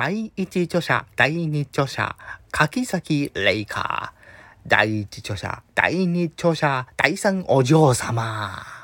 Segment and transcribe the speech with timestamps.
[0.00, 2.14] 第一著者、第二著者、
[2.52, 4.12] 柿崎レイカ。
[4.68, 8.77] 第一著者、第二著者、第三お嬢様。